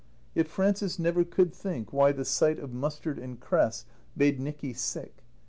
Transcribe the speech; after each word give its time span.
Yet 0.33 0.47
Frances 0.47 0.97
never 0.97 1.23
could 1.23 1.53
think 1.53 1.93
why 1.93 2.11
the 2.11 2.25
sight 2.25 2.57
of 2.57 2.73
mustard 2.73 3.19
and 3.19 3.39
cress 3.39 3.85
made 4.15 4.39
Nicky 4.39 4.73
sick. 4.73 5.23